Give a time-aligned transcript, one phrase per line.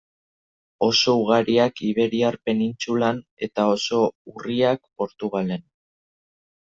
[0.85, 3.19] Oso ugariak iberiar penintsulan,
[3.49, 3.99] eta oso
[4.33, 5.63] urriak Portugalen.